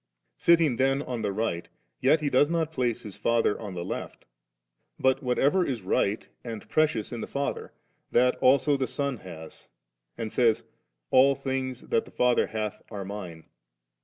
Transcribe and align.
Sitting 0.39 0.77
then 0.77 1.03
on 1.03 1.21
the 1.21 1.31
right, 1.31 1.69
yet 1.99 2.21
He 2.21 2.29
does 2.31 2.49
not 2.49 2.71
place 2.71 3.03
His 3.03 3.15
Father 3.17 3.59
on 3.61 3.75
the 3.75 3.85
left*; 3.85 4.25
but 4.99 5.21
whatever 5.21 5.63
is 5.63 5.83
rights 5.83 6.25
and 6.43 6.67
precious 6.67 7.11
in 7.11 7.21
the 7.21 7.27
Father, 7.27 7.71
that 8.09 8.33
also 8.37 8.75
the 8.75 8.87
Son 8.87 9.17
has, 9.17 9.67
and 10.17 10.33
says, 10.33 10.63
* 10.87 11.11
All 11.11 11.35
things 11.35 11.81
that 11.81 12.05
the 12.05 12.09
Father 12.11 12.47
hath 12.47 12.81
are 12.89 13.05
Mine 13.05 13.45